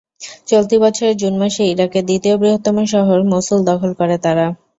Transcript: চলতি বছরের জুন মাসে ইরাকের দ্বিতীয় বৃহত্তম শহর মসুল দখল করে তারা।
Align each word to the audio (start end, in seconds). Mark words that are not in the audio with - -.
চলতি 0.47 0.75
বছরের 0.83 1.15
জুন 1.17 1.33
মাসে 1.41 1.63
ইরাকের 1.67 2.03
দ্বিতীয় 2.05 2.35
বৃহত্তম 2.37 2.77
শহর 2.93 3.17
মসুল 3.31 3.59
দখল 3.69 3.91
করে 3.99 4.15
তারা। 4.25 4.45